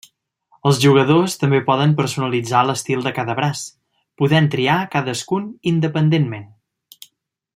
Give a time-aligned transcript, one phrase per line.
[0.69, 3.61] Els jugadors també poden personalitzar l'estil de cada braç,
[4.23, 6.49] podent triar cadascun independentment.